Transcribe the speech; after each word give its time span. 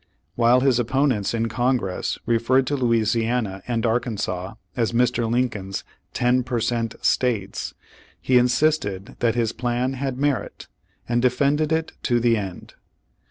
While 0.33 0.61
his 0.61 0.79
opponents 0.79 1.31
in 1.31 1.47
Congress 1.47 2.17
referred 2.25 2.65
to 2.65 2.75
Louisiana 2.75 3.61
and 3.67 3.85
Arkansas 3.85 4.55
as 4.75 4.93
Mr. 4.93 5.29
Lincoln's 5.31 5.83
"ten 6.11 6.41
per 6.41 6.59
cent, 6.59 6.95
states," 7.05 7.75
he 8.19 8.39
insisted 8.39 9.15
that 9.19 9.35
his 9.35 9.51
plan 9.53 9.93
had 9.93 10.17
merit, 10.17 10.67
and 11.07 11.21
defended 11.21 11.71
it 11.71 11.91
to 12.01 12.19
the 12.19 12.35
end. 12.35 12.73